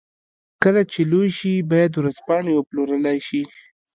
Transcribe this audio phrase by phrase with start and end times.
[0.63, 3.41] کله چې لوی شي بايد ورځپاڼې وپلورلای شي.